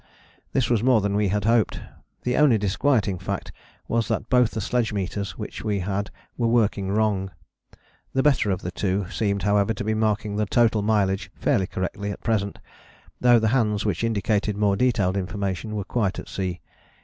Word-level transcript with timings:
This 0.51 0.67
was 0.67 0.81
more 0.81 0.99
than 0.99 1.13
we 1.15 1.27
had 1.27 1.45
hoped: 1.45 1.79
the 2.23 2.35
only 2.35 2.57
disquieting 2.57 3.19
fact 3.19 3.51
was 3.87 4.07
that 4.07 4.31
both 4.31 4.49
the 4.49 4.59
sledge 4.59 4.91
meters 4.91 5.37
which 5.37 5.63
we 5.63 5.77
had 5.81 6.09
were 6.39 6.47
working 6.47 6.89
wrong: 6.89 7.29
the 8.11 8.23
better 8.23 8.49
of 8.49 8.63
the 8.63 8.71
two 8.71 9.07
seemed 9.11 9.43
however 9.43 9.75
to 9.75 9.83
be 9.83 9.93
marking 9.93 10.37
the 10.37 10.47
total 10.47 10.81
mileage 10.81 11.29
fairly 11.35 11.67
correctly 11.67 12.09
at 12.09 12.23
present, 12.23 12.57
though 13.19 13.37
the 13.37 13.49
hands 13.49 13.85
which 13.85 14.03
indicated 14.03 14.57
more 14.57 14.75
detailed 14.75 15.15
information 15.15 15.75
were 15.75 15.83
quite 15.85 16.17
at 16.17 16.27
sea. 16.27 16.61